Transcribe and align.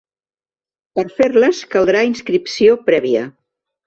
Per 0.99 1.03
fer-les 1.19 1.59
caldrà 1.75 2.01
inscripció 2.13 2.79
prèvia. 2.89 3.27